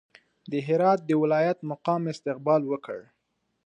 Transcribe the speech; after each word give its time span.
د 0.51 0.53
هرات 0.67 0.99
د 1.05 1.11
ولایت 1.21 1.57
مقام 1.71 2.01
استقبال 2.13 2.61
وکړ. 2.67 2.99